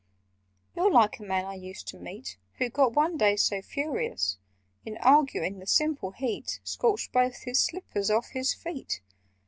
"You're 0.75 0.89
like 0.89 1.19
a 1.19 1.23
man 1.23 1.45
I 1.45 1.53
used 1.53 1.87
to 1.89 1.99
meet, 1.99 2.39
Who 2.55 2.71
got 2.71 2.93
one 2.93 3.17
day 3.17 3.35
so 3.35 3.61
furious 3.61 4.39
In 4.83 4.97
arguing, 4.97 5.59
the 5.59 5.67
simple 5.67 6.09
heat 6.09 6.59
Scorched 6.63 7.11
both 7.11 7.43
his 7.43 7.59
slippers 7.59 8.09
off 8.09 8.29
his 8.29 8.51
feet!" 8.51 9.01